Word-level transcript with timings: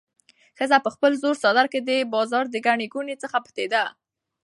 ښځه 0.57 0.77
په 0.85 0.89
خپل 0.95 1.11
زوړ 1.21 1.35
څادر 1.43 1.65
کې 1.73 1.79
د 1.89 1.89
بازار 2.13 2.45
د 2.49 2.55
ګڼې 2.65 2.87
ګوڼې 2.93 3.15
څخه 3.23 3.37
پټېده. 3.45 3.83